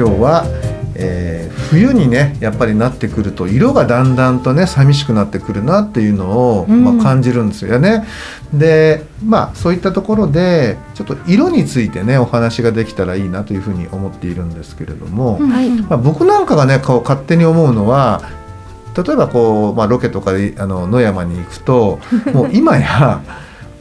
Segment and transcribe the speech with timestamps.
[0.00, 0.44] 今日は、
[0.94, 6.84] えー冬にねやっぱりなってくると色がだんだんとね寂しくなってくるなっていうのを、うん。
[6.84, 8.04] まあ、感じるんですよね。
[8.52, 15.70] でまあそういったところでちょっと色についてねお話ができたらいいなというふうに思っているんですけれども、はい。
[15.70, 18.22] まあ、僕なんかがねこう勝手に思うのは
[18.96, 22.00] 例えばこう、まあ、ロケとかであの野山に行くと
[22.34, 23.22] もう今や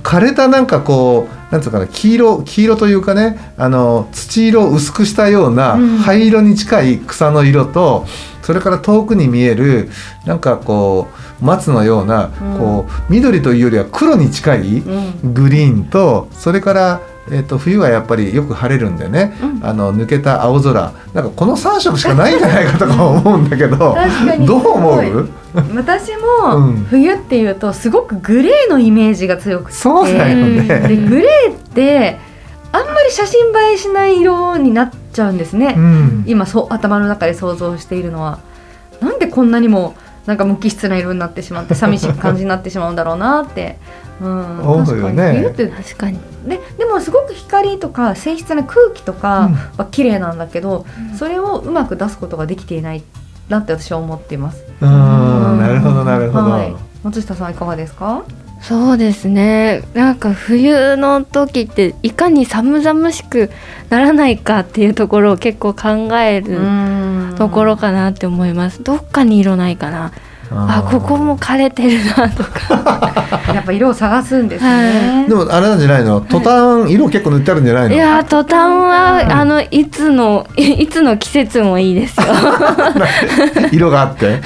[0.03, 5.97] 枯れたなんかこうなんつうかな黄色黄色というかねあの土色を薄くしたようなうん。
[5.97, 8.05] 灰色に近い草の色と、
[8.41, 9.89] それから遠くに見える
[10.25, 11.07] なんかこ
[11.41, 12.57] う松のような、うん。
[12.57, 15.33] こう緑というよりは黒に近いうん。
[15.33, 19.65] グリーンとそれから、えー、と冬はやっぱりよく晴れるんでね、うん。
[19.65, 20.93] あの抜けた青空。
[21.13, 23.95] なんかこの3色しかないんじゃないかとか思うんだけど
[24.45, 25.29] どう思う？
[25.75, 26.75] 私うん。
[26.75, 29.73] も冬っていうとすごくグレーのイメージが強くて。
[29.73, 30.97] そうだよでね。
[31.07, 32.17] グレーって
[32.71, 36.23] あんまり写真映えしない色になっちゃうんですね、うん。
[36.27, 38.39] 今そう頭の中で想像しているのは。
[39.01, 39.95] なんでこんなにも
[40.29, 43.79] なんか無機質な色になってしまって寂しい感じになってしまうんだろうなって、
[44.21, 45.17] うん、思うよ確かに。
[45.17, 46.19] ね冬って確かに。
[46.47, 50.85] ででもすごく光とか静筆な空気とかは綺麗なんだけど、
[51.17, 53.01] それをうまく出すことができていない
[53.49, 54.63] なって私は思っています。
[54.81, 54.89] うん。
[55.59, 56.51] なるほどなるほど。
[56.51, 58.23] はい、松下さんいかがですか？
[58.61, 59.83] そうですね。
[59.93, 63.49] なんか冬の時っていかに寒々しく
[63.89, 66.59] ならないかっていうところを結構考える
[67.37, 68.83] ところかなって思います。
[68.83, 70.11] どっかに色ないかな
[70.51, 73.13] あここも枯れてるなとか。
[73.53, 75.25] やっぱ色を探すんですね。
[75.27, 76.21] でもあれなんじゃないの？
[76.21, 77.95] 途端色結構塗ってあるんじゃないの？
[77.95, 82.25] いやー途端はあのいつのい いつの季節もいいですよ。
[83.71, 84.41] 色があって。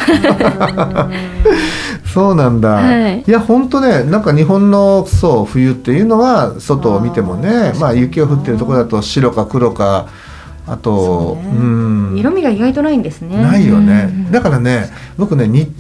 [2.13, 3.23] そうなんだ、はい。
[3.25, 10.05] や本当ねなんか日本のそう冬っていうのは外を見てもねまあ雪が降ってるところだと白か黒か
[10.67, 11.49] あとね。
[11.57, 12.15] うん。
[12.17, 13.37] 色味が意外とないんですね。
[13.41, 14.31] ないよね、うん。
[14.31, 15.71] だからね僕ねに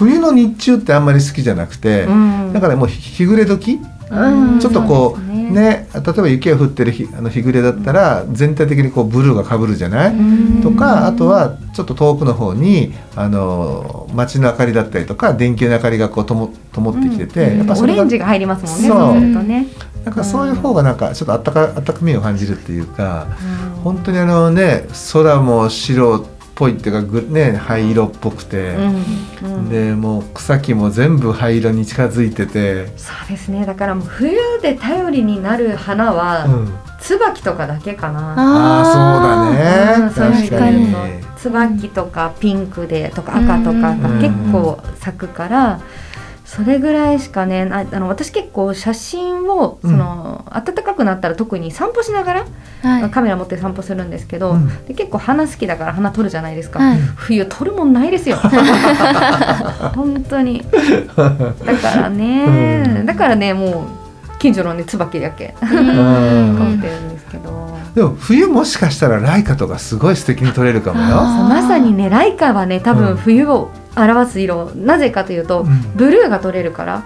[0.00, 2.52] 冬の日中ってあんまり好きじゃなくて、うん。
[2.54, 3.78] だからもう日暮れ時？
[4.10, 4.58] うん。
[4.58, 5.88] ちょっとこうそうですね。
[5.92, 10.62] 例えば雪が降ってる日あの日暮れだったら全体的にこうブルーがかぶるじゃない、うん。
[10.62, 18.88] とかあとはちょっと遠くの方にあの街の明かりだったりとか電球の明かりがこうとも灯ってきてて、うんやっぱオレンジが入りますもんね。
[18.88, 19.20] そう。
[19.20, 19.66] するとね。
[20.02, 23.26] なんかそういう方がなんかちょっとあったかあったかみを感じるっていうか
[23.74, 23.82] うん。
[23.82, 29.70] 本当にあのね空も白っぽいっていうかぐね灰色っぽくて、うんうん。
[29.70, 33.64] でもう草木も全部灰色に近づいてて、そうですね。
[33.64, 38.34] だからもう冬で頼りになる花は、うん、椿とかだけかな。
[38.36, 40.04] ああそうだね。
[40.04, 40.94] うんそういう意味確かに。
[41.38, 45.80] 椿とかピンクでとか赤とかが結構咲くから、
[46.50, 52.46] それぐらいしかねなあの私結構写真をその、暖かくなったら特に散歩しながら、
[52.82, 53.10] はい。
[53.12, 54.84] カメラ持って散歩するんですけど、うん。
[54.86, 56.98] で結構花好きだから花撮るじゃないですか、はい。
[56.98, 58.36] 冬撮るもんないですよ。
[59.94, 60.64] 本当に。
[61.16, 63.06] だからね、うん。
[63.06, 63.86] だからねも
[64.34, 65.54] う近所のね椿だけ。
[65.62, 65.68] うん。
[65.68, 67.78] うん撮ってるんですけど。
[67.94, 71.14] でも冬もしかしたらライカとかすごい素敵に撮れるかもよ。
[71.14, 72.98] まさにねライカはね多うん。
[72.98, 75.82] 分冬を表す色、なぜかというと、うん。
[75.96, 77.02] ブルーが取れるから、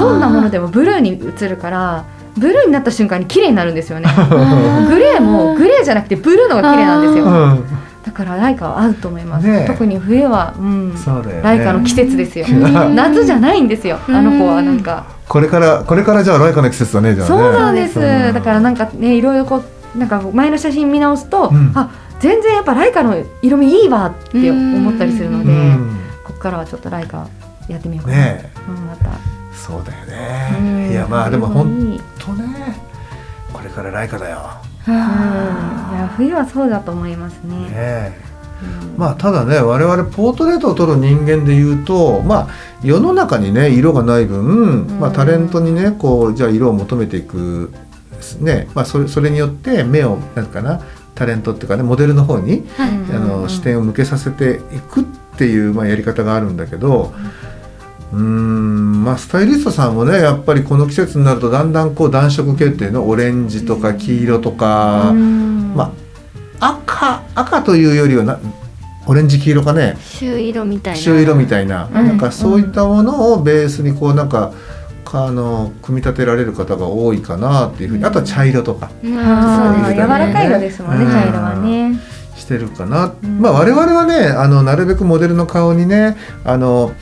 [0.00, 2.04] どんなものでもブルーに映るから
[2.38, 4.08] ブルーになった瞬間に綺麗になるんですよね。
[4.08, 7.64] ー グレーもグレーじゃなくてブルーのが綺麗なんですうよん、
[8.04, 9.66] だからライカは合うと思います、ねえ。
[9.66, 11.42] 特に冬は、うん、そうだよね。
[11.42, 12.46] ライカの季節ですよ。
[12.48, 12.94] うん。
[12.94, 15.04] 夏じゃないんですよあの子はなんか。
[15.28, 17.34] これからこれからじゃあライカの季節だねじゃあね。
[17.34, 18.40] そうなんです、うんだ。
[18.40, 19.62] からなんかねいろいろこ
[19.94, 21.72] うなんか前の写真見直すと、うん。
[21.74, 21.88] あ
[22.20, 25.52] 全然やっぱライカの色味いいわって思ったりするので、
[26.46, 27.28] からはちょっとライカ
[27.68, 28.60] やってみようかな、ねえ。
[28.68, 29.10] うん、また。
[29.52, 30.04] そうだよ
[30.58, 30.88] うん。
[30.88, 30.92] ね。
[30.92, 32.76] いやまあでもいい本当ね
[33.52, 34.38] これからライカだよ。
[34.86, 37.56] うんいや冬はそうだと思いますね。
[37.70, 38.18] ね
[38.96, 42.48] まあただね我々ポートレートを撮る人間で言うとまあ
[42.82, 47.72] 世の中にね色がない分、まあ、タレントにねこうじゃあ色を求めていく
[48.40, 50.80] ねまあ、それそれによって目をなんかな
[51.14, 52.90] タレントっていうかねモデルの方に、はい。
[52.90, 55.04] あの視点を向けさせていくっ
[55.36, 57.12] ていう、まあ、やり方があるんだけど。
[58.12, 65.92] うーんまあ、スタイリストさんもねやっぱりこの季節になるとだんだんこう暖色系っていうのオレンジとか黄色とか、ま
[66.60, 68.38] あ赤赤というよりはな
[69.06, 69.96] オレンジ黄色かね。
[70.00, 71.00] 朱色みたいな。
[71.00, 71.92] 朱色みたいな、ん。
[71.92, 74.52] なんかそういったものをベースにこうなんか
[75.04, 78.04] かあの組み立てられる方が多いかなっていうふうに。
[78.04, 78.90] あとは茶色とか。
[79.02, 79.14] うん。
[79.14, 82.00] そう柔らかい色ですもんね、うん茶色はね。
[82.46, 86.92] してるかな、んまあ我々はねあのなるべくモデルの顔にねあの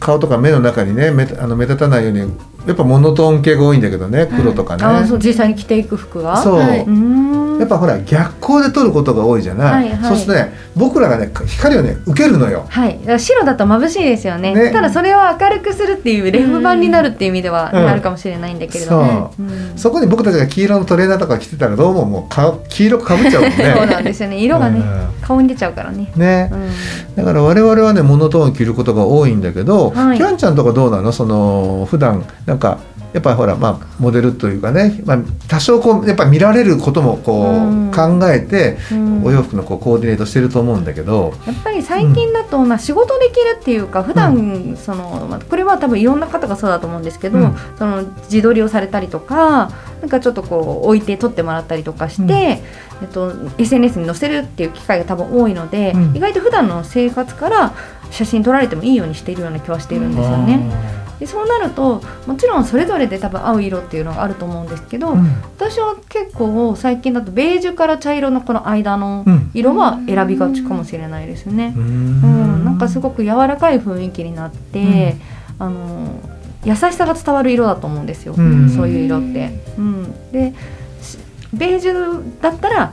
[0.00, 2.32] 顔とか目の中にね目あの目立たないように
[2.70, 6.36] やっぱモノトーン系が多いんだけどね黒とかね、ああ、そう、実際に着ていく服が。
[6.36, 6.86] そう、はい。
[7.58, 10.10] やっぱほら逆光で撮ることが多いじゃない、はいはい。
[10.10, 12.64] そうするとね僕らがね光をね受けるのよ。
[12.68, 14.54] はい、白だと眩しいですよね。
[14.54, 14.70] ね。
[14.70, 19.46] ただそれを明るくするっていうレフ板になるっていう意味では、うんあるかもしれないんだけれども、そう。
[19.46, 19.76] うん。
[19.76, 23.56] そこに僕たちが黄色のトレーナーとか着てたらどうももうか黄色くかぶっちゃうもんね。
[23.76, 24.38] そうなんですよね。
[24.38, 25.26] 色がね、うん。
[25.26, 26.50] 顔に出ちゃうからね、ね。
[26.52, 27.16] うん。
[27.16, 30.18] だから我々はねモノトーン着ることが多いんだけど、はい。
[30.18, 31.10] キャンちゃんとかどうなの？
[31.12, 32.78] その普段なんか
[33.12, 35.18] やっぱほらまあモデルというかね、まあ、
[35.48, 39.10] 多少こうやっぱ見られることもこう考えて、うん。
[39.22, 47.56] お洋服のこうコーディネートしてると思うんだけど、やっぱり最近だと、まあ、仕事できるっていうか普段、そのまあこれは多分いろんな方がそうだと思うんですけど、うん。
[47.76, 49.70] その自撮りをされたりとか
[50.00, 52.30] なんかちょっとこう置いて撮ってもらったりとかして、うん。
[52.32, 56.16] えっと、SNS に載せるっていう機会が多分多いので、うん。
[56.16, 57.74] 意外と普段の生活から
[58.10, 60.89] 写真撮られてもいいようにしているような気はしているんですよね。
[61.20, 65.26] でそうなるともちろんそれぞれで多分合う色っていうのがあると思うんですけど、うん。
[65.56, 69.50] 私は結構最近だとベージュから茶色のこの間のうん。
[69.52, 71.74] 色は選びがちかもしれないですね。
[71.76, 75.16] ううん、なんかすごく柔らかい雰囲気になって、
[75.58, 76.20] あの
[76.64, 78.70] 優しさが伝わる色だと思うんですよ、うん。
[78.70, 79.60] そういう色って。
[79.76, 80.54] うん、で
[81.02, 81.18] し
[81.52, 82.92] ベージュだったら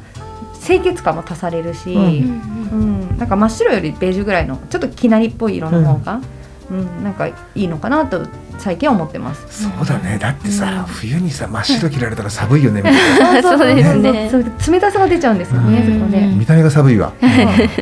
[0.66, 2.02] 清潔感も足されるし、うん。
[2.02, 3.18] うん。
[3.18, 6.22] なんか真っ白よりベージュぐらいのちょっときなりっぽい色の方が、
[6.69, 8.25] うんなんかいいのかなと
[8.58, 9.64] 最近は思ってます。
[9.64, 10.18] そうだね。
[10.19, 10.94] だってさ、うん。
[10.94, 13.50] 冬にさ真っ白着られたら寒いよねみたいな。
[13.50, 14.30] そうですね。
[14.69, 16.00] 冷たさが出ちゃうんですよね、うん。
[16.00, 16.28] そこで。
[16.28, 17.14] 見た目が寒いわ。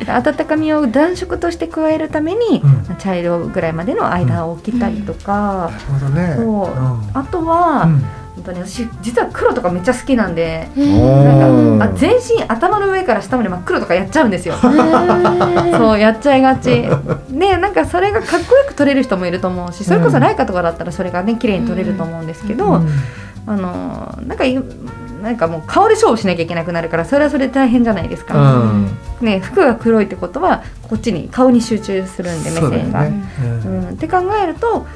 [0.06, 2.96] 温かみを暖色として加えるために、うん。
[2.98, 6.34] 茶色ぐらいまでの間を切ったりとか、なるほどね。
[6.36, 6.46] そう。
[6.46, 7.20] うん。
[7.20, 8.04] あとは、うん
[8.36, 14.54] 本当に私実は黒とかめっちゃ好きなんで、なんかあ全身頭の上から下まで真っ黒とかやっちゃうんですよ。
[14.56, 16.86] そうやっちゃいがち。
[17.30, 22.88] でなんかそれがかっこよく撮れる人もいると思うしそれこそライカとかだったらそれがね綺麗に撮れると思うんですけど、うん。
[23.46, 24.58] あのなんかい
[25.22, 28.98] なんかもう顔で勝負しなきゃいけなくなるからそれはそれで大変じゃないですか、うん。
[29.20, 33.08] ね、服が黒いってことはこっちに顔に集中するんで目線が。
[33.08, 33.24] ね。
[33.64, 34.86] ううんん、って考えると、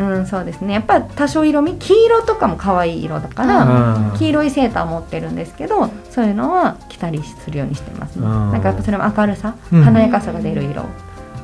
[0.00, 0.74] うん、そうですね。
[0.74, 3.64] やっぱ多少色味黄色とかも可愛い色だから、
[3.94, 4.18] うん。
[4.18, 8.52] 黄色いセーター持ってるんですけどそういうのは着たりするようにしてますね、うん。
[8.52, 9.82] なんかやっぱそれも明るさ、うん。
[9.82, 10.84] 華やかさが出る色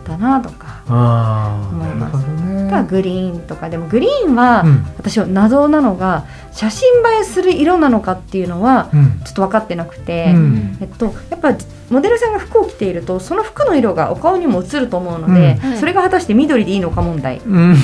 [0.06, 2.26] だなとか、ああ、思います。
[2.26, 2.66] ね。
[2.66, 4.86] あとはグリーンとかでもグリーンは、うん。
[4.98, 9.20] 私は謎なのが写真映えする色なのかっていうのはうん。
[9.24, 10.78] ちょっと分かってなくて、うん。
[10.80, 11.54] えっと、やっぱ
[11.90, 15.70] モデルさんが服を着ているとその服の色がお顔にも映ると思うので、うん。
[15.70, 15.78] はい。
[15.78, 17.76] それが果たして緑でいいのか問題、うん。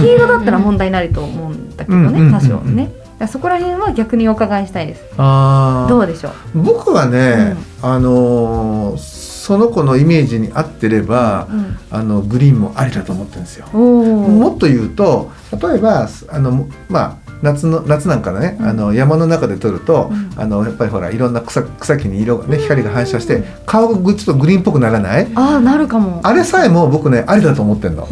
[0.00, 2.92] 黄色だったら問題ないと思うんだけどね、多少ね、
[3.28, 5.02] そこら辺は逆にお伺いしたいです。
[5.16, 6.62] ああどうでしょう？
[6.62, 11.76] 僕はね、あのーその子のイメージに合ってれば、うん。
[11.90, 13.66] あのグリーンもありだと思ってるんですよ。
[13.66, 18.66] もっと言うと例えばあのまあ夏の夏なんかね、うん。
[18.66, 20.32] あの山の中で撮ると、うん。
[20.40, 25.28] あのやっぱりほらいろんな草草木に色がね光が反射して顔がぐちょっとグリーンっぽくならない？
[25.34, 26.20] ああなるかも。
[26.22, 28.06] あれさえも僕ねありだと思ってんの。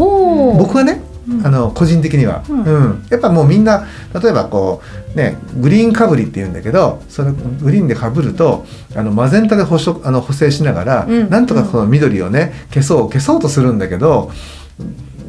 [0.58, 1.11] 僕はねうん
[1.44, 2.64] あの個人的には、うん。
[2.64, 3.06] うん。
[3.10, 3.86] やっぱもうみんな
[4.20, 4.82] 例えばこ
[5.14, 11.30] うねグリーンかぶりって言うんだけどそのグリーンでかぶるとあのマゼンタで補色あの補正しながら、うん。
[11.30, 14.32] なんとかこの緑をね消そう消そうとするんだけど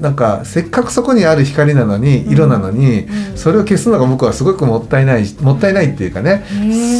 [0.01, 3.37] なんかせっかくそこにある光なのに色なのに、うん。
[3.37, 6.43] それを消すのが僕はすごくもったいないもったいないっていうかね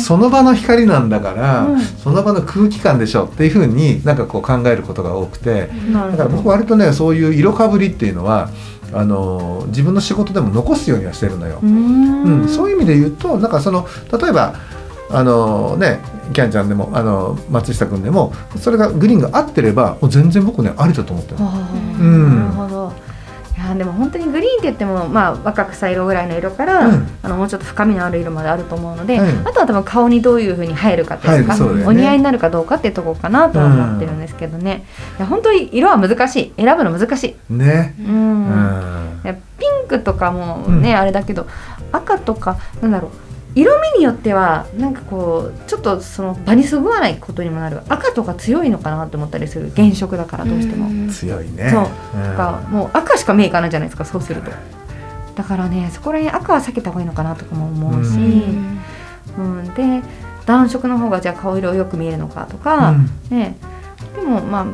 [0.05, 1.81] その場の光なんだから、うん。
[1.81, 5.69] その場の空気感でしょっていうふうになんかこう考えることが多くて。
[5.91, 8.49] だから僕割とねそういう色かぶりっていうのは
[8.93, 11.59] あの自分の仕事でも残すようにはしてるのよ。
[11.61, 14.55] うーんうん、そういう意味で言うとなんかその例えば
[15.09, 15.99] あのね
[16.33, 21.37] キャンちゃんでもあの松下君でもそれがグリーンが合ってればもう全然僕ねありだと思ってる。
[21.37, 22.93] はあうんなるほど
[23.73, 27.07] いやでも本当にグリーンって言っても、まあ、若草色ぐらいの色から、うん。
[27.23, 29.47] あのもうちょっと深みのある色まであると思うので、うん。
[29.47, 31.85] あとは多分顔にどういうふうに入るかっていうか入るそうだよね。
[31.87, 34.85] お似合いになるかどうかっていうところかなとは思ってるんですけどね、
[35.17, 36.53] いや本当に色は難しい。
[36.57, 37.95] 選ぶの難しい、ね。
[37.99, 38.05] うん。
[38.05, 39.21] うん。
[39.23, 39.39] いやピ
[39.85, 41.47] ンクとかもね、あれだけど
[41.91, 43.11] 赤とかなんだろう
[43.55, 47.81] 色味によってはなんかこうちょっとその場にそぐわないことにもなる。
[47.87, 49.71] 赤とか強いのかなって思ったりする。
[49.75, 51.09] 原色だからどうしても、ん。
[51.09, 51.69] 強いね。
[51.69, 52.19] そう。
[52.19, 52.31] うん。
[52.31, 54.05] とかもう赤しか目いかないじゃないですか？
[54.05, 54.51] そうすると。
[55.35, 58.09] だからねそこら辺赤は避けた方がいいのかなとかも思うし、
[59.37, 59.73] ううん。
[59.73, 60.01] で
[60.45, 63.09] 暖色の方がじゃあ顔色よく見えるのかとか、うん。
[63.29, 63.55] ね。
[64.15, 64.65] でもまあ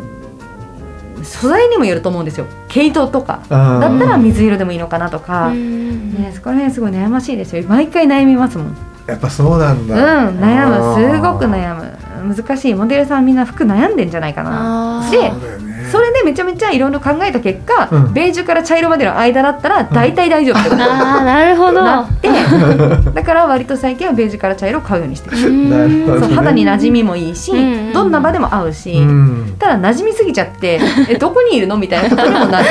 [1.24, 2.46] 素材にもよると思うんですよ。
[2.68, 3.42] 毛糸とか。
[3.50, 7.64] だだったら水色でもいいのかなとか、うんね、そこら辺すごい悩ましいですよ。
[7.68, 8.78] 毎回悩みますもん。
[9.08, 11.16] やっぱそうなんうんだ悩む。
[11.16, 12.36] すごく悩む。
[12.36, 12.76] 難しい。
[12.76, 15.10] モデルさんみんな服悩んでんじゃないかな。
[15.10, 18.14] でねそれでめちゃめちゃいろいろ考えた結果、うん。
[18.14, 20.84] ベージュから茶色までの間だったら大体大丈夫ってこと。
[20.84, 21.84] あーなるほど。
[21.84, 22.30] なって
[23.14, 25.38] だから割と最近はベージュから茶色を買うようにしてる。
[26.20, 27.56] そう肌に馴染みもいいし、う
[27.90, 29.56] んどんな場でも合うし、うん。
[29.58, 30.80] ただ馴染みすぎちゃって
[31.10, 32.66] えどこにいるのみたいなことにもなる。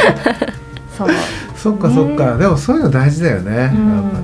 [0.97, 1.09] そう。
[1.57, 2.37] そっかそっか。
[2.37, 3.57] でもそういうの大事だよね。
[3.57, 3.83] やっぱうん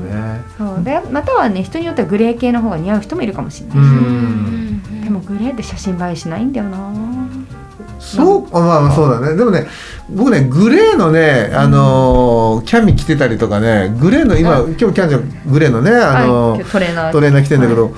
[0.08, 0.40] ね。
[0.56, 0.84] そう。
[0.84, 4.82] でまたはね人によってはグレー系の方が似合う人もいるかもしれない、うん。
[5.02, 6.78] でもグレーって写真映えしないんだよな
[8.04, 9.34] そうまあまあそうだね。
[9.36, 9.66] でもね
[10.10, 17.12] 僕ねグレーのねあのーキャミ着てたりとかねグレーの今はい今日キャンちゃんグレーのねあのはいートレーナー。
[17.12, 17.94] トレーナー着てんだけど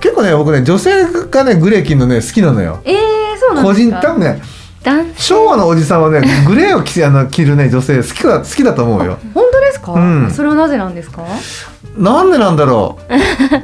[0.00, 2.80] 結構ね僕ね女性がねグレー着るのね好きなのよ。
[2.84, 2.96] えー、
[3.38, 4.42] そうなん個人多分ね
[4.82, 9.18] 男昭和のおじさんはねグレーを着て あの着るね女性好きだ好きだと思うよ。
[9.34, 10.30] 本当ですか、うん。
[10.30, 11.22] それはなぜなんですか？
[11.96, 12.98] なんでなんだろ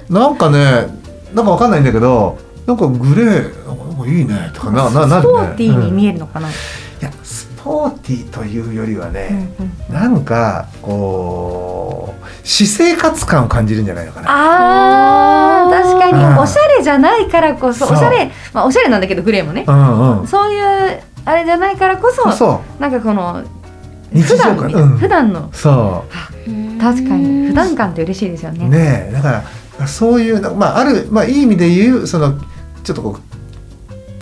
[0.09, 0.13] う。
[0.13, 0.89] なんかね
[1.35, 3.51] なんかわかんないんだけどなんかグレー
[4.09, 6.53] いいねとかなななスポーティーにうん見えるのかな、い
[7.01, 9.51] やスポーティーというよりはうんね、
[9.89, 9.95] うん。
[9.95, 14.27] なんかこう私生活感を感じるんじゃないのかな。
[14.29, 16.35] あー確かうん。
[16.35, 17.97] におしゃれじゃないからこそそう。
[17.97, 19.65] おしゃれまあおしゃれなんだけどグレーもね。
[19.67, 20.27] うんうん。
[20.29, 23.43] そういうあれじゃないからこそそなんかこの
[24.13, 24.99] 日常普段感うん。
[24.99, 25.51] 普段の。
[25.53, 25.57] う。
[25.57, 26.05] そ
[26.81, 27.49] 確かに。
[27.49, 28.69] 普段感って嬉しいですようね。
[28.69, 29.43] ねえだか
[29.81, 32.39] らそういうなまああるまあいい意味で言うその
[32.85, 33.36] ちょっとこう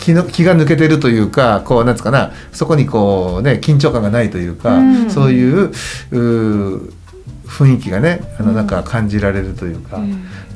[0.05, 5.11] 気の気が抜けてるというかこうなんつうかなそこにこうね緊張感がないというか、うん。
[5.11, 6.93] そういううー
[7.47, 10.01] 雰囲気がねあのなんか感じられるというか、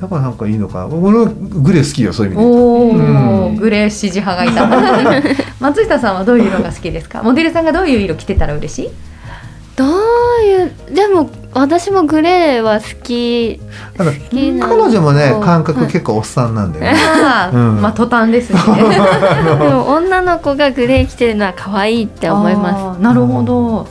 [0.01, 0.87] だからなんかいいのかな。
[0.87, 3.57] 俺はグレー好きよそういう意味でお、うん。
[3.57, 4.67] グレー支持派がいた。
[5.61, 7.23] 松下さんはどういう色が好きですか？
[7.23, 8.91] モデルさんがどういう色着てたら嬉しい？
[9.77, 9.89] どう
[10.45, 13.61] いうでも私もグレーは好き。
[13.97, 16.99] ただきな彼女もね感覚結構おっさんなんだよね。
[16.99, 17.81] ああ、うん。
[17.81, 18.59] まあ途端ですね。
[19.59, 23.03] でも女の子がグレー着てるのは可愛いって思います。
[23.03, 23.87] なるほど。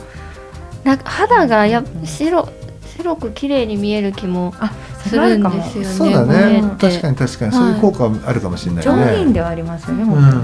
[0.84, 2.48] なんか肌がや白
[2.96, 4.72] 白く綺麗に見える気もあ、
[5.06, 5.88] するんですよね。
[5.90, 6.62] そうだね。
[6.80, 7.52] 確かに確かに。
[7.52, 9.16] そういう効果はあるかもしれない上ね。
[9.18, 10.02] 品ではありますよね。
[10.04, 10.42] うん。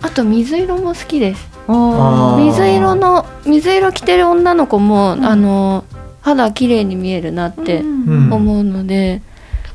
[0.00, 1.48] あと水色も好きです。
[1.68, 2.44] ああー。
[2.44, 5.24] 水色の水色着てる女の子も、うん。
[5.24, 5.84] あの
[6.22, 9.20] 肌綺麗に見えるなってうん思うので、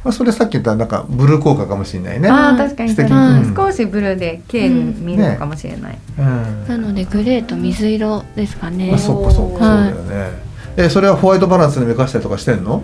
[0.04, 2.30] まあそれさっき言ったなんかブルー効果かもしれないね。
[2.30, 5.98] ああ確かにうん少しブルーで綺麗に見えるのかもしれない。
[6.18, 6.68] うん。
[6.68, 9.96] なのでグレーと水色ですかね、まあそっかそっかそうだよ
[10.30, 10.32] ね。
[10.77, 12.82] えそれはホワイトバランスに生かしたりとかしてんの？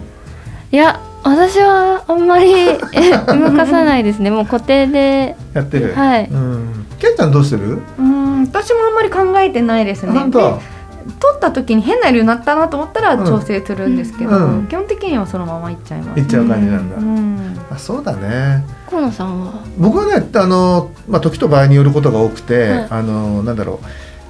[0.72, 2.78] いや私はあんまりえ
[3.32, 5.94] 動かさないですねもう固定でやってる。
[5.94, 6.86] はいうん。
[7.00, 7.80] ケンちゃんどうしてる？
[8.00, 10.12] うん、私もあんまり考えてないですね。
[10.12, 10.60] 本当？
[11.06, 16.20] で取った時に変な色になったなと思ったらうん調整するんですけど、うん基本的にはそのままいっちゃいます。
[16.20, 16.96] いっちゃう感じなんだ。
[16.98, 18.64] うん、あそうだね。
[18.90, 19.54] 河野さんは？
[19.78, 23.80] 僕はねあのまあ時と場合によることが多くて、はいあのなんだろ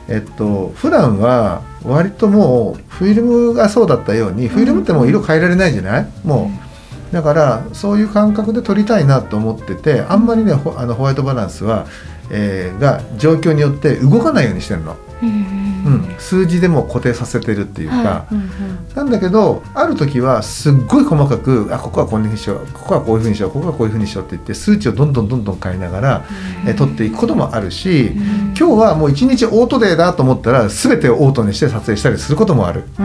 [0.09, 0.11] う。
[0.13, 6.07] えっと普段は割ともうフィルムがそうだったようにフィルムってもう色変えられないじゃない？
[6.23, 7.13] もう。
[7.13, 11.85] だからそういう感覚で撮りたいなと思っててあんまりねホあのホワイトバランスは、
[12.31, 15.72] えーが状況によって動かないようにしてるの、うん、
[16.17, 18.47] 数字でも固定させてるっていうか、はうんうん。
[18.95, 26.25] なんだけどある時はすっごい細かくあここはこういうふうにしようここはこういうふうにしようここはこういうふうにしようって言って数値をどんどんどんどん変えながら、
[26.65, 28.13] えー撮っていくこともあるし、
[28.57, 32.83] 今日はもう一日オートデーだと思ったら全てをオートにして撮影したりすることもある。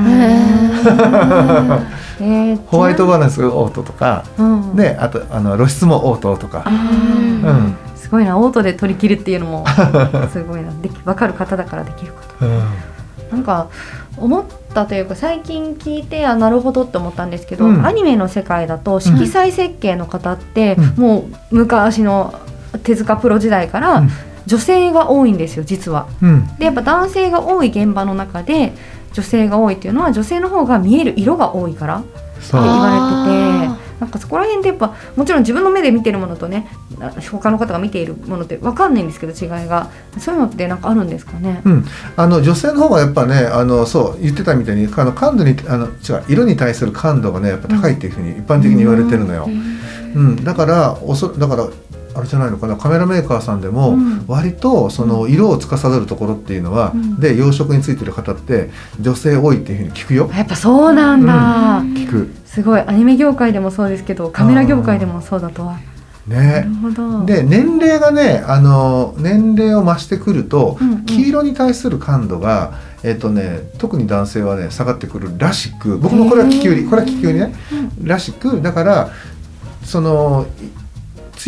[2.21, 4.77] えーホワイトバランスがオートとか、うん。
[4.77, 6.63] であとあの露出もオートとか。
[6.65, 6.77] あうー
[7.53, 7.77] ん
[8.09, 9.67] すごいなオートで取り切るっていうのも
[10.33, 12.47] すごいなでき分かる方だからできること。
[12.47, 12.63] うん。
[13.31, 13.67] なんか
[14.17, 17.85] 思ったというか最近聞いてあなるほどって思ったんですけど、うん。
[17.85, 21.05] アニメの世界だと色彩設計の方って、うん。
[21.05, 22.33] もう昔の
[22.83, 24.11] 手塚プロ時代からうん。
[24.47, 26.07] 女性が多いんですよ実は。
[26.23, 26.49] うん。
[26.59, 28.73] でやっぱ男性が多い現場の中で
[29.13, 32.09] 女性が多いっていうのは女性の方が見える色が多いからって
[32.53, 36.69] 言われててなんかそこら辺でやっぱもちろん自分の目で見てるものとね
[37.31, 41.85] 他の方が見ているものって分かんないんですけど違いがそういうのってなんかあるんですかね、うん、
[42.17, 49.47] あの女性の方がやっぱねあのそう言ってたみたいにあの感度にあの違う色に対する感度がねやっぱ高いっていうふうに一般的に言われてるのよ。
[49.47, 49.79] うん、
[50.15, 51.69] うん、だからおそだから
[52.19, 52.77] あれじゃないのかな。
[52.77, 53.97] カメラメーカーさんでも
[54.27, 58.71] 割とその色を司るところっていうのは、うん、で養殖についてる方って
[59.01, 60.29] 女性多いっていうふうに聞くよ。
[60.35, 62.35] やっぱそうなんだ、うん、聞く。
[62.45, 62.81] すごい。
[62.81, 65.79] アニメ業界でもそうですけどカメラ業界でもそうだとは。
[66.27, 66.67] ね、
[67.25, 77.55] で年齢がねあの年齢を増してくると、うんうん、黄色に対する感度が、えーとね、特に男性はね下がってくるらしく僕もこれは気球にこれは気球にね、
[78.03, 79.11] らしくだから
[79.85, 80.47] その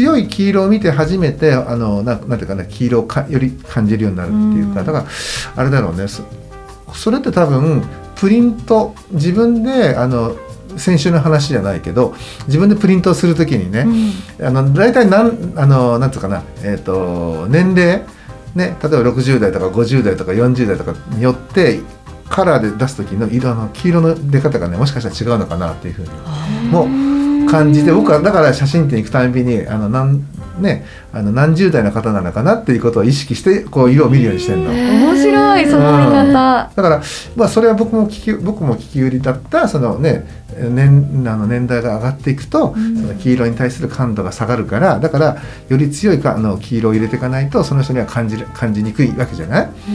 [0.01, 5.07] 強い黄色を見て初めてあのななんていうかな黄色をかより感じるようになるっていうかだから
[5.57, 6.07] あれだろうね。
[6.95, 7.83] それって多分
[8.17, 10.37] プリント自分であの
[10.77, 12.15] 先週の話じゃないけど
[12.47, 13.87] 自分でプリントをするときにね、
[14.39, 18.03] うん、あの大体なんあのなんつうかな、えーと、年齢
[18.55, 21.81] ね例えば60代とか50代とか40代とかによって
[22.31, 26.09] カラーで出す時の色の黄色の出方がねもしかしたら違うのかなっていうふうに。
[26.71, 30.25] も感じで僕はだから写真展行くたびにあのなん
[30.61, 34.71] ね、あの何十代の方なのかなっていうことを意識してこう色を見るようにしてるの。
[34.71, 37.03] 面白いその見方、うん、だから、
[37.37, 40.27] まあ、それは僕も聞き僕も聞き売りだったそのね
[40.59, 49.91] 年あの年代が上がっていくと、うん、その黄色に対する感度が下がるからだからより強いかあの黄色を入れていかないとその人には感じる感じにくいわけじゃない、う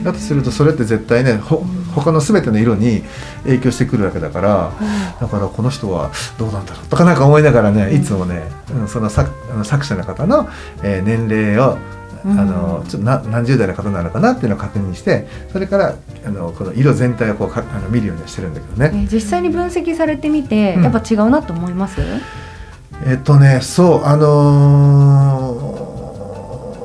[0.00, 1.64] ん、だとするとそれって絶対ねほ
[1.98, 3.02] 他の全ての色に
[3.44, 4.72] 影響してくるわけだから、
[5.20, 9.30] だからこの人はどうなんだろうとかなんか思いながらねいつもね、うん、その作
[9.64, 10.48] 作者の方の、
[10.82, 11.78] えー、年齢を
[12.24, 22.00] あのちょっとな何十代の方なのかなっていうのを確認してそれからあのこの色全体をこうかあの見るようにしてるんだけどね、えー、実際に分析されてみて、やっぱ違うなと思います、
[23.06, 25.68] えっとねそうあの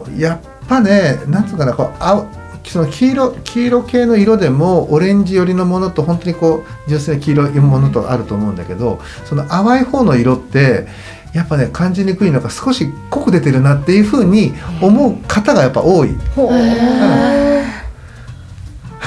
[0.08, 10.88] ー、やっぱねなんつうかなこうあその黄色黄色系の色でもオレンジ寄りのものと本当にこう純粋な黄色いものとあると思うんだけどその淡い方の色って
[11.34, 16.16] やっぱね感じにくいのが少し濃く出てるなっていうふうに思う方がやっぱ多い。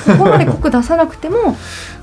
[0.07, 1.57] そこまで濃く出さなくても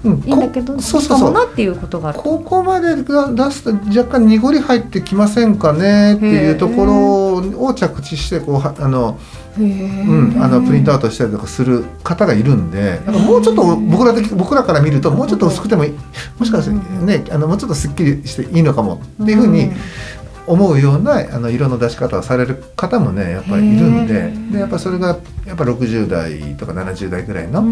[0.03, 1.19] いいんだけど、うん、そうそう。
[1.19, 3.03] そうなっていうことがここまで出
[3.51, 9.17] すと若干濁り入ってきませんかねっていうところを着地してこうあの。
[9.55, 15.83] うん、あのプリントアウトしたりとかする方がいるんでなんかもうちょっと僕ら的僕らから見るともうちょっと薄くても
[16.39, 16.71] もしかして
[17.05, 19.71] ねあのもうちょっとすっきりしていいのかもっていうふうに
[20.45, 27.63] 思うようなあの色の出し方をされる方もねやっぱりいるんででやっぱそれがやっぱ60代とか70代ぐらいの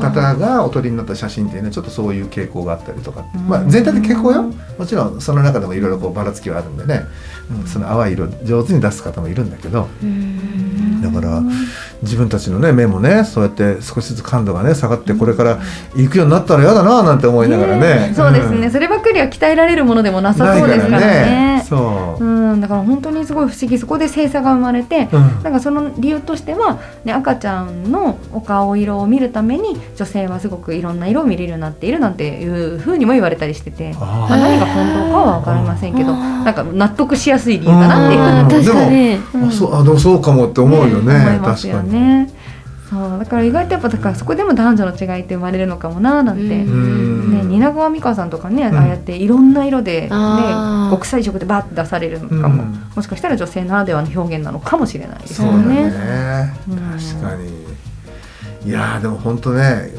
[0.00, 4.42] 方がお撮りになった写真っていうのはちょっとそういう傾向があったりとか、まあ、全体的傾向よ。
[4.78, 7.02] もちろんその中でもいろいろばらつきはあるんでね、
[7.50, 9.88] うん、その淡い色上手に出す方もいるんだけど。
[11.02, 11.42] だから
[12.02, 15.60] 自分たちのね目もねそうやって少しずつ感度がね下がってこれから
[15.96, 21.64] 行くようになったら嫌だななんて思いながらね、そうですね、そればっかりは鍛えられるものでもなさそうですからね。
[21.64, 23.78] そう、うん、だから本当にすごい不思議。
[23.78, 33.94] そこで性差が生まれて、うん、なんかその理由としては、ね、赤ちゃんのお顔色を見るために女性はすごくいろんな色を見れるようになっているなんていうふうにも言われたりしてて。
[33.94, 35.42] まあ、何が本当かは
[35.74, 38.64] ませんけどなんか納得しやすい理由かなっていう。
[38.64, 42.32] 確かに、うん、あそうあでもそうかもって思うよね、ね確かに。
[42.90, 50.08] そうだから意外とやっぱだからそこでも男女の違いって生まれるのかもななんて、ね、蜷川美香さんとかね、ああやっていろんな色で、ね、
[50.90, 52.62] 国際色でバッて出されるのかも、
[52.94, 55.90] もしかしたら女性ならではの表現なのかもしれないですよね。
[55.90, 56.54] ね。
[56.68, 57.64] 確かに。
[58.66, 59.90] いやでも本当ね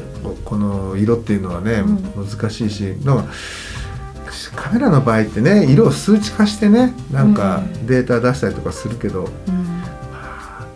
[0.44, 1.82] この色っていうのはね、
[2.16, 2.94] 難しいし
[4.54, 9.66] カメラの場合ってね色を数値化してねなんかデータ出したりとかするけど、うん。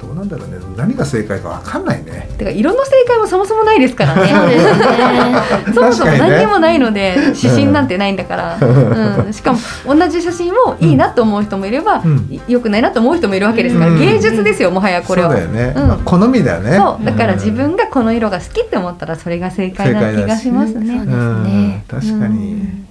[0.01, 0.57] どうなんだろうね。
[0.77, 2.29] 何が正解か分かんないね。
[2.38, 4.29] てか色の正解もそもそもないですからね。
[5.75, 15.31] そもそも何にもないので、指針なんてないんだから、うん、しかも同じ写真をいいなと思う人もいれば、うん、よくないなと思う人もいるわけですから、うん、芸術ですよもはやこれは。
[15.31, 16.77] そうだよね、まあ、好みだよね。
[16.77, 17.05] そう。
[17.05, 22.89] だから自分がこの色が好きって思ったらそれが正解な気がしますね、ね、確かに、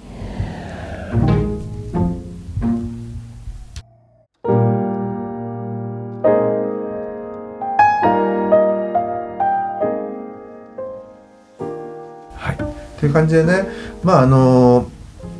[13.09, 13.67] いう感じでね
[14.03, 14.89] まああの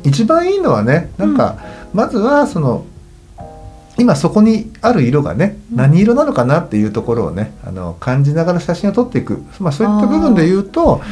[0.04, 1.58] 一番いいのはねなんか、
[1.92, 2.84] うん、まずはその
[3.98, 11.02] 今そこにある色がね何色なのかなっていうところをねあの感じながら写真を撮っていく、まあ、そういった部分で言うと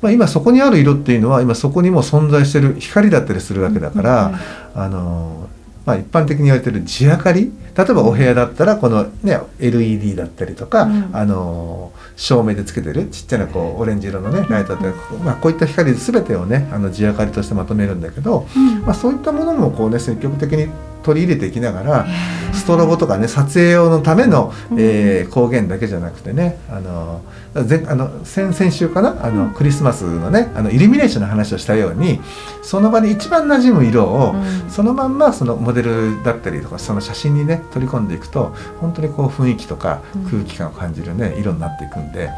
[0.00, 4.38] まあ、今そこにある色っていうのは今そこにも存在してる光だったりするわけだから、
[4.74, 5.48] あの
[5.88, 11.10] まあ、一般的に言われてる地明かり例えばお部屋だったらこの、ね、LED だったりとか、うん。
[11.16, 18.82] あの照明でつけてるちっちゃなこうオレンジ色のねライトだったり、まあ、こういった光全てをねあの地明かりとしてまとめるんだけど、うん。
[18.82, 20.68] まあ、そういったものもこうね積極的に
[21.04, 22.06] 取り入れていきながら
[22.52, 27.22] ストロボとかね撮影用のための、えー光源だけじゃなくてねあの
[27.54, 29.24] 前あの先々週かな？
[29.24, 32.20] あの、クリスマスのねあのイルミネーションの話をしたように
[32.62, 34.70] その場に一番馴染む色を、うん。
[34.70, 40.24] そのまんまそのモデルだったりとかその写真にね取り込んでいくと本当にこう雰囲気とかうん。
[40.30, 42.28] 空気感を感じるね色になっていくんで、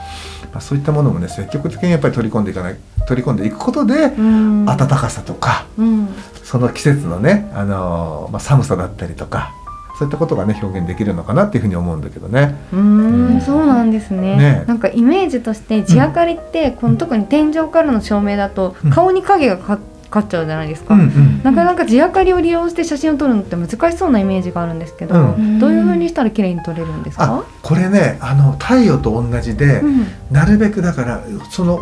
[0.53, 4.65] まあ、そういったものもね積極的にやっぱり取り込んでいかない取り込んでいくことで、うん。
[4.65, 6.09] 暖かさとかうん。
[6.45, 9.55] その季節のね、あのーまあ、寒さだったりとか
[10.01, 12.57] そういったことがね表現できるのかなっていうふうに思うんだけどね。
[12.73, 14.35] うーんそうなんですね。
[14.35, 14.65] ね。
[14.67, 18.91] なんかイメージとして地明かりって、この特に天井からの照明だとうん。
[18.91, 25.59] 顔に影がかかっちゃうじゃないですか、うんうんなかなか地明かりを利用して写真を撮るのって難しそうなイメージがあるんですけど、うん。
[25.59, 30.07] どういう風にしたら綺麗に撮れるんですあか、これねあの太陽と同じで、うん。
[30.31, 31.81] なるべくだからその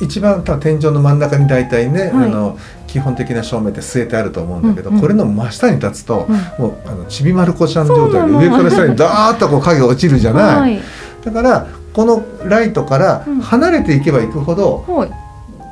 [0.00, 2.10] 一番天井の真ん中に大体ね、はい。
[2.10, 2.56] あの
[2.88, 4.96] 基本的な照明って据えてあると思うんだけど、うん。
[4.96, 6.64] うんこれの真下に立つと、うん。
[6.64, 10.80] もうあのちびまる子ちゃん状態で上から下にダーッとこう影が落ちるじゃない、はい。
[11.24, 13.40] だからこのライトからうん。
[13.40, 15.10] 離れていけばいくほど、はい。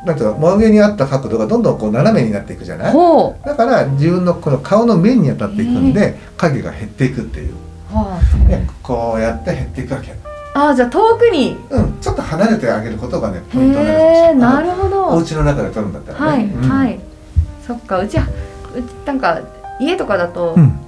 [0.07, 2.93] なんていうか真上にあった角度がどんどんこう斜めになっていくじゃない。
[2.93, 7.55] ほだから自分のこの顔の面に当たっていくんで影が減っていくっていう、
[7.91, 10.15] うはね、こうやって減っていくわけ、
[10.55, 11.57] ああじゃあ遠くに。
[11.71, 14.37] うん、ちょっと離れてあげることがねポイントになるかもしれない。
[14.37, 16.69] なるほおど家の中で撮るんだったらはい、ね、うん。
[16.71, 17.01] はい
[17.67, 18.27] そっかうちは
[18.75, 19.41] うちなんか
[19.81, 20.79] 家とかだと、うん。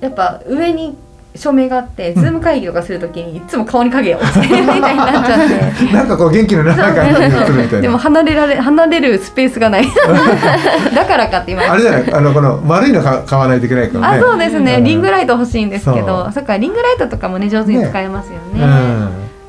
[0.00, 0.96] やっぱ上に
[1.34, 5.92] 照明があって、ズーム会議とかするときにいつも顔に影が落ちてるみたいになっちゃって。
[5.92, 7.98] なんかこう元気のない感じに映るみたいでもな。
[8.00, 9.84] 離れられ離れるスペースがない。
[10.94, 11.70] だからかって今。
[11.70, 14.18] あれじゃないあのこの丸いのか買わないといけないからね。
[14.18, 14.84] あそうですね、うん。
[14.84, 18.64] リングライト欲しいんですけどそっかリングライトとかもね上手に使えますよね。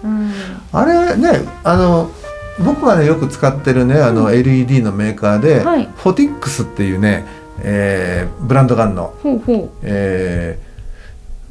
[0.04, 0.12] うん。
[0.12, 0.34] うん。
[0.72, 2.12] あれねあの
[2.60, 5.89] 僕がねよく使ってるねあの LED のメーカーで、はい。
[5.96, 7.26] フォティックスっていうね、
[7.60, 9.13] えーブランドがあるの。
[9.24, 10.74] ほうほえー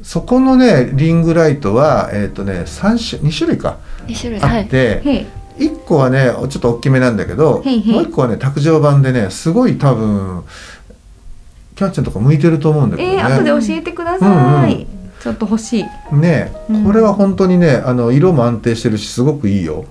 [0.03, 3.79] そこのねリングライトはえっ、とね三種二種類か。
[4.05, 4.41] 2種類。
[4.41, 5.25] あはいって、うへい。
[5.59, 10.43] 一個はねちょっと大きめなんだけどもう一個はね卓上版でねすごい多分
[11.75, 13.15] キャンちゃんとか向いてると思うんだけどね。
[13.15, 14.92] えー、後で教えてください、うんうん
[15.23, 16.15] ちょっと欲しい。
[16.15, 16.83] ねうん。
[16.83, 19.85] これは本当にねあの色も安定してるしすごくいいよ。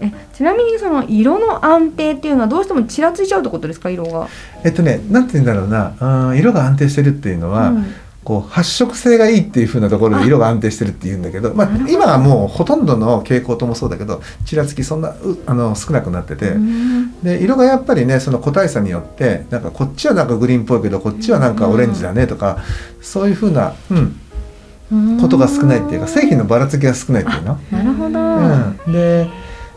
[0.00, 3.88] えちなみにその色の安定っていうのはどうしてもちらついちゃうってことですか？
[3.88, 4.26] 色が。
[4.64, 6.28] えっとねなんて言うんだろうな。
[6.30, 7.84] うん色が安定してるっていうのは、うん。
[8.24, 16.52] こう発色性がいいっていう風なところで色が安定してるっていうんだけどまあ今はもうほとんどの蛍光灯もそうだけどちらつきそんなうあの少なくなってて。
[16.52, 17.20] うん。
[17.22, 22.58] で色がやっぱりねその個体差によってなんかこっちはなんかグリーンっぽいけどこっちはなんかオレンジだねとか、
[23.00, 24.20] そういう風な、うん、
[25.20, 27.58] ことが少ないっていうか製品のばらつきが少ないっていうの？
[27.70, 28.20] なるほど、
[28.86, 29.28] うん、で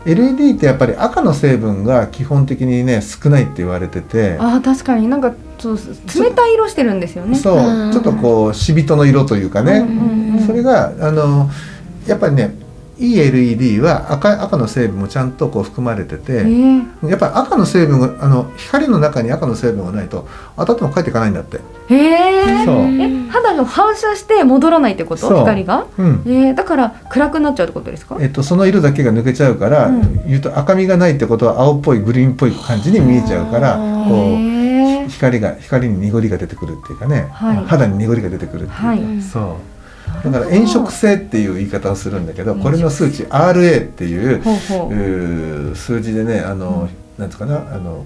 [0.06, 4.36] LED ってやっぱり赤の成分が基本的にね少ないって言われてて。
[4.38, 5.08] あー確かに。
[5.08, 7.36] なんかそう冷たい色してるんですよね。
[7.36, 7.56] そう。
[7.56, 7.92] うん。
[7.92, 9.84] ちょっとこう死人の色というかね、
[10.46, 11.50] それがあの
[12.06, 12.54] やっぱりね
[12.98, 21.58] いい LED は赤赤の成分もちゃんとこう含まれてえて、ーやっぱり赤の成分があの光の中に赤の成分がないと当たっても帰っていかないんだって。
[21.88, 22.64] へえ。
[22.64, 22.76] そう。
[22.76, 25.28] え肌が反射して戻らないってこと？
[25.28, 25.86] 光が？
[25.96, 26.22] うん。
[26.26, 28.16] えー、だから暗くなっちゃうってことですか？
[28.20, 30.26] えっと、その色だけが抜けちゃうから、うん。
[30.26, 37.56] 言うと赤みがないってことは青っぽいグリーンっぽい感じに見えちゃうからこう光が光に濁りが出てくるっていうかね、はい。
[37.64, 39.22] 肌に濁りが出てくるっていう、はい。
[39.22, 39.77] そう
[40.24, 48.04] だから炎色性っていう言い方をするんだけどこれの数値 RA っていう数字でねあの、なんつうかなあの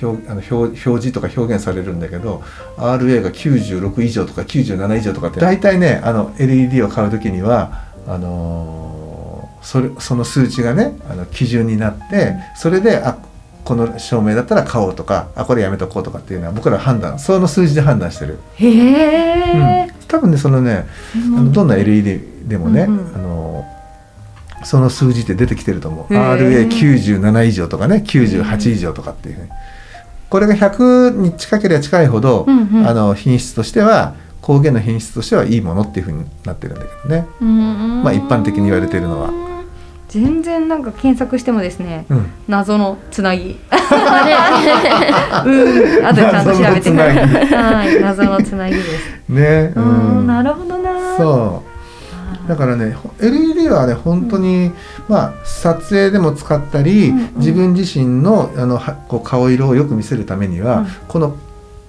[0.00, 2.42] 表あの表表示とか表現されるんだけど
[2.76, 8.98] RA が96以上とか97以上とかって大体ねあの LED を買う時にはあのー
[9.62, 13.18] それその数値がねあの基準になってそれであ
[13.64, 23.14] この照明だったら買おうとかあこれやめとこうとかっていうのは僕ら判断その数字で判断してる、へえ、うん、多分ねそのねあのどんな LED でもね、うんうん。
[23.14, 23.64] あの
[24.64, 26.14] その数字って出てきてると思う。
[26.14, 26.68] へー。
[26.68, 29.48] RA97 以上とかね98以上とかっていうふうに。
[30.28, 32.88] これが100に近ければ近いほど、うんうん。
[32.88, 39.47] あの品質としては光源の品質としてはいいものっていうふうになってるんだけどね、うんまあ一般的に言われているのは
[40.08, 43.58] 全然なんか検索してもですねうん、謎のつなぎ。
[43.70, 46.06] あ うん。
[46.06, 48.00] あとでちゃんと調べてはい。
[48.00, 48.88] 謎のつなぎです。
[49.28, 49.72] ね。
[49.76, 50.26] うん。
[50.26, 51.16] なるほどな。
[51.18, 51.62] そ
[52.48, 54.72] だからね LED はね本当に、
[55.08, 57.30] まあ撮影でも使ったり、うんうん。
[57.36, 60.86] 自分自身のあのはこう顔色をよく見せるためには、うん。
[61.06, 61.36] この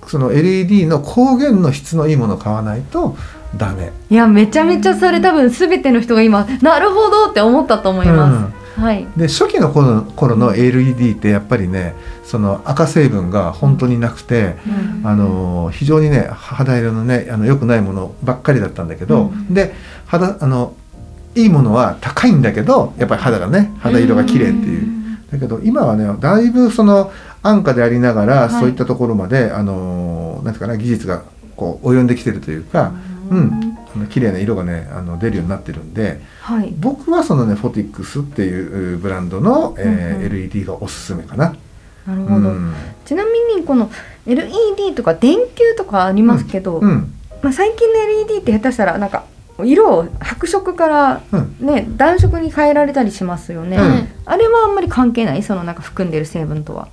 [0.08, 3.16] その LED の光源の質のいいものを買わないと
[3.58, 3.92] ダメ。
[4.10, 9.08] いやめちゃめちゃそれ多分全ての人が今なるほどって思ったと思います、はい。
[9.18, 14.56] で初期の頃の頃の LED ってやっぱりねその赤成分が本当になくて、
[15.04, 19.54] あの非常にね肌色のねあの良くないものばっかりだったんだけど、うん。
[19.54, 19.74] で
[20.06, 20.76] 肌あの
[21.36, 25.00] いいものは高いんだけどやっぱり肌がね肌色が綺麗っていう。
[25.32, 28.50] だけど今はねだいぶその安価でありながら、はい。
[28.50, 31.24] そういったところまであのなんていうかな技術が
[31.56, 32.94] こう及んできてるというか、
[33.30, 36.74] うん、あの綺麗な色がねあの出るようになってるんではい。
[36.78, 40.26] 僕はそのねフォティックスっていうブランドの、えーうんうん。
[40.26, 41.56] LED がおすすめかな。
[42.08, 42.74] なるほど、うん。
[43.06, 43.92] ちなみにこの
[44.26, 47.14] LED とか電球とかありますけど、うん。
[47.44, 49.26] まあ、最近の LED って下手したらなんか
[49.64, 51.56] 色を白色からうん。
[51.60, 54.08] ね暖色に変えられたりしますよね、うん。
[54.26, 55.44] あれはあんまり関係ない？
[55.44, 56.88] そのなんか含んでる成分とは。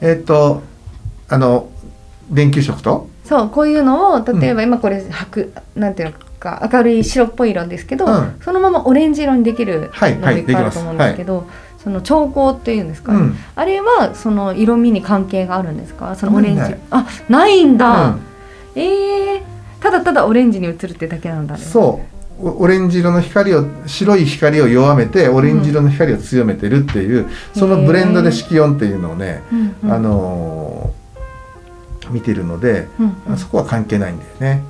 [0.00, 0.62] えーっと
[1.28, 1.70] あの
[2.30, 8.38] 電球色と、そうこういうのを例えば今これ白、なんていうのか明るい白っぽい色ですけど、うん。
[8.42, 11.46] そのままオレンジ色にできるはいのもいっぱいあると思うんですけど、
[11.82, 13.36] その調光っていうんですか、ねうん。
[13.54, 16.16] あれはその色味に関係があるんですか？
[16.16, 16.60] そのオレンジ。
[16.60, 16.78] ない。
[16.90, 18.20] あないんだ、うん。
[18.76, 19.42] ええ
[19.80, 21.60] ただただオレンジに映るってだけなんだね。
[21.60, 22.00] そ
[22.40, 22.48] う。
[22.48, 29.92] おオレンジ色の光を白い光を弱めてオレンジ色の光を強めてるっていう、そのブレンドで色温っていうのをね、うんうん。
[29.92, 30.97] あのー
[32.10, 33.36] 見てるので、うんうん。
[33.38, 34.62] そこは関係ないんだよね。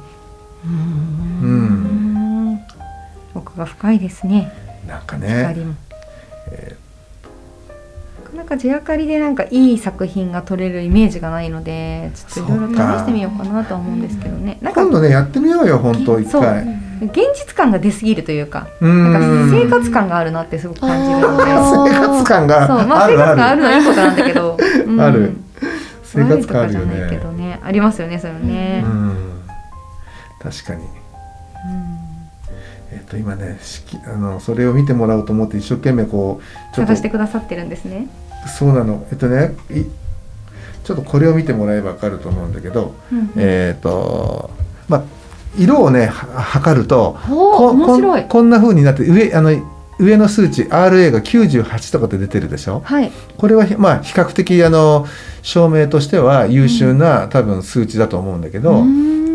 [0.65, 2.61] うーん。
[3.35, 4.53] 奥が深いですね。
[4.87, 5.75] なんかね光も、
[8.25, 14.59] なかなか地明かりでなんかいい作品が撮れるイメージがないのでちょっといろいろ試してみようかなとは思うんですけどね。
[14.63, 16.43] なんか今度ねやってみようよ本当一そう。
[16.43, 16.63] 回。
[17.01, 19.13] 現実感が出過ぎるというかうなん。
[19.13, 21.43] かん生活感があるなってすごく感じるので。
[21.45, 22.87] あ ー生活感がそう。
[22.87, 25.01] まあある生活感ああるるのはいいことなんだけど、 うん。
[25.01, 25.37] ある
[26.13, 27.23] 生活感あるよ悪いとかじゃないけね。
[27.23, 27.61] どね。
[27.63, 29.43] ありますよねそれね、うん。
[30.41, 30.85] 確かに。
[32.91, 38.09] えっと今ねしきあのそれを見てもらおうと思って一生懸命こうちょっと探してくださってるんですね。
[38.47, 39.07] そうなの。
[39.11, 39.85] えっとねい
[40.85, 44.51] ちょっとこれを見てもらえば分かると思うんだけど、うんえっ、と
[44.89, 45.05] まあ
[45.59, 47.77] 色をねは測るとこ
[48.29, 49.51] こんな風になって上あの
[49.99, 52.83] 上の数値 RA が98とかって出てるでしょ？
[52.85, 53.11] はい。
[53.37, 55.07] これはひまあ比較的あの
[55.43, 58.85] 証明としては優秀な、多分数値だと思うんだけど、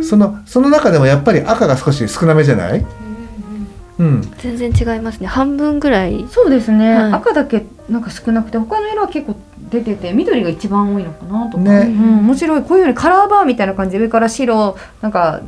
[0.04, 2.86] そのその中でもやっぱり赤が少し少なめじゃない、
[4.00, 5.28] うん、全然違いますね。
[5.28, 6.26] 半分ぐらい。
[6.30, 7.14] そうですね、はい。
[7.14, 9.36] 赤だけなんか少なくて他の色は結構
[9.70, 11.88] 出てて緑が一番多いのかなとか、ね。
[11.88, 12.62] うん、面白い。
[12.64, 13.98] こういうようにカラーバーみたいな感じ。
[13.98, 15.42] で上から白なんか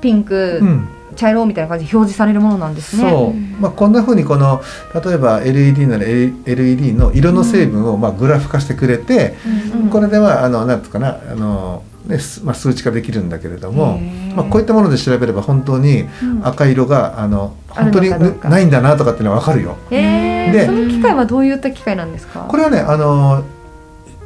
[0.00, 3.12] ピンク、うん茶色みたいな感じで表示されるものなんですね。
[3.60, 4.60] まあ、こんな風にこの
[5.04, 9.34] 例えば LED なら LED の色の成分をまあグラフ化してくれて、
[9.74, 13.98] うんこれではあのなんつうかなあの、ねすまあ、数値化できるんだけれども
[14.34, 16.46] まあ、こういったもので調べれば本当にうん。
[16.46, 19.76] 赤色があのある本当にないんだなとかっていうのは分かるよ。
[19.90, 22.40] でその機械はどういった機械なんですか？
[22.48, 23.44] これはねあの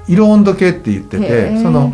[0.08, 1.62] 色温度計って言ってへてー。
[1.62, 1.92] その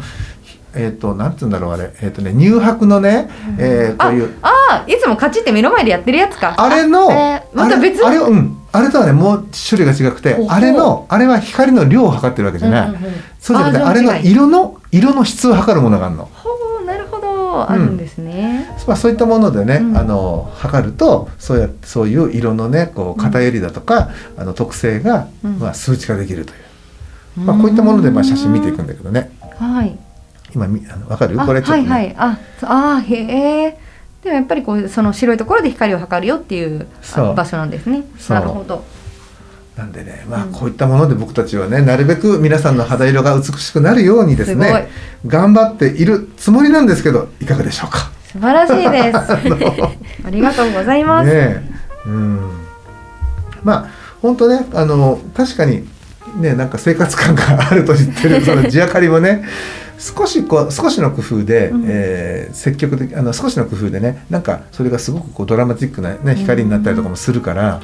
[0.76, 1.92] えっ、となんつうんだろうあれ。
[2.02, 4.30] えっ、とね乳白のね、えーこういう。
[4.42, 6.54] あいつもカチって目の前でやってるやつか。
[6.56, 8.58] あれのあれまた別あれあれうん。
[8.72, 13.12] あれとはねもう種類が違くてあれのあれは光の量を測ってるわけじゃない、うんうんうん。
[13.38, 16.50] そうじゃなくてあれの色の色の質を測るものがあるの、ほ
[16.82, 17.70] うなるほど。
[17.70, 18.68] あるんですね。
[18.88, 19.96] まあ、そういったものでね、うん。
[19.96, 25.58] あの測るとそうやそういう色のねこう偏りだとか、あの特性が、うん。
[25.60, 26.56] まあ、数値化できるとい
[27.38, 29.30] う、まあ、こういったものでまあ写真見ていくんだけどね。
[29.56, 29.96] はい。
[30.54, 31.40] 今みあの分かる？
[31.40, 32.14] あこれちょっと、ねはいはい。
[32.18, 33.78] あ、あーへえ。
[34.22, 36.86] でもやっぱりこうその白いところで光を測るよっていう
[37.36, 38.04] 場所なんですね。
[38.28, 38.84] なるほど。
[39.76, 44.88] なんでね、まあ、うんこういったもので僕たちはねなるべく皆さんの肌色が美しくなるようにですね
[45.26, 48.10] 頑張っているつもりなんですけどいかがでしょうか？
[48.32, 49.16] 素晴らしいです。
[50.26, 51.26] ありがとうございます。
[51.28, 51.62] ねえ
[52.06, 52.40] うん、
[53.64, 53.86] まあ
[54.22, 55.86] 本当ねあの確かに
[56.36, 59.44] ねなんか生活感があると言ってるその地明かりもね
[59.98, 67.80] 少しこう少しの工夫で、うんえー積極的あの少しの工夫でねなんかそれがすごくこうドラマチックな、ね、光になったりとかもするから、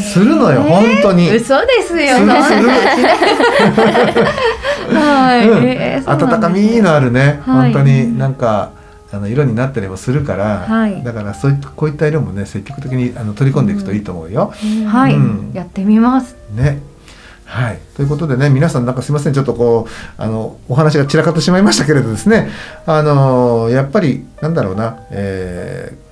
[0.00, 1.34] するのよ本当に。
[1.34, 2.16] 嘘ですよ。
[2.16, 2.28] する
[4.94, 6.06] はい。
[6.06, 8.72] 温かみのあるね、はい本当になんか
[9.12, 14.52] あの色になったりもするから、はいだからそういったこういった色もね積極的にあの取り込んでいくといいと思うよ。
[14.86, 16.36] はい、うんやってみます。
[16.54, 16.80] ね。
[17.50, 22.48] はい、ということでね皆さんなんかすいませんちょっとこうあのお話が散らかってしまいましたけれどですね。
[22.86, 26.09] あのやっぱりなんだろうな、えー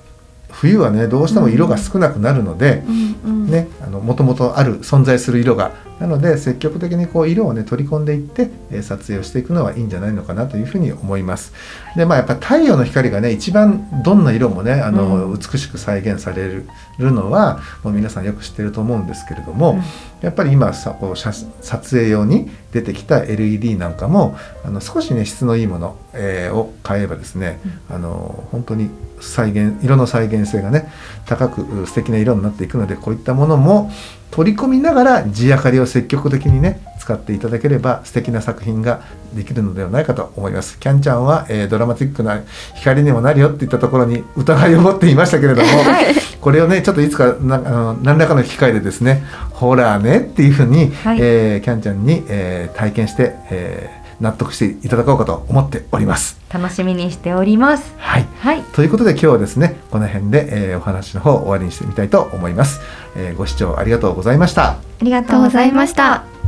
[0.59, 5.71] 冬はねどうしても色が少なくなるので、うんうんね、あの元々ある存在する色が。
[5.99, 11.53] なので積極的にこう色をね取り込んでいって、えー撮影をしていくのはいいんじゃないのかなというふうに思います。
[11.97, 15.39] でまあやっぱ太陽の光がね一番どんな色もねあの、うん。
[15.39, 16.65] 美しく再現される
[17.11, 19.83] のはもう皆さんよく知ってると思うんですけれども、うん。
[20.21, 28.89] やっぱり今さこう写撮影用に出てきた LED なんかもあの少しね質のいいもの、えーを買えばですね、あの本当に
[29.21, 30.91] 再現色の再現性がね
[31.25, 33.91] 高くう素敵な色になっていくのでこういったものも
[34.31, 39.01] 取り込みながら地明かりを積極的にね使っていただければ素敵な作品が
[39.33, 40.79] できるのではないかと思います。
[40.79, 42.43] キャンちゃんは、えードラマチックな
[42.75, 45.67] 光にもなるよって言ったところに疑いを持っていましたけれども、
[46.41, 56.39] これをねちょっといつかなあの何らかの機会でですねほらねっていうふうに、はいえーキャンちゃんに、えー体験して、えー納得していただこうかと思っております。
[56.53, 57.93] 楽しみにしております。
[57.97, 58.25] はい。
[58.39, 58.61] はい。
[58.73, 62.79] ということで今日はですねこの辺で、えーお話の方を終わりにしてみたいと思います、
[63.15, 64.71] えーご視聴ありがとうございました。
[64.71, 66.38] ありがとうございました。